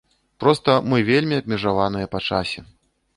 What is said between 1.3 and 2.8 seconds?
абмежаваныя па часе.